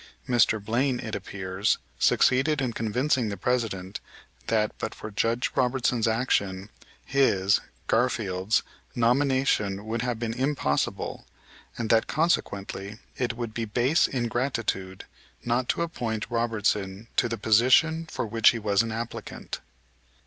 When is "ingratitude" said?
14.07-15.05